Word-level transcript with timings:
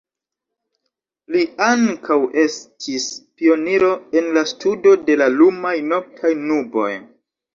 Li 1.33 1.41
ankaŭ 1.65 2.15
estis 2.43 3.05
pioniro 3.41 3.91
en 4.21 4.31
la 4.39 4.45
studo 4.55 4.93
de 5.11 5.19
la 5.23 5.29
lumaj 5.35 5.75
noktaj 5.93 6.35
nuboj. 6.49 6.89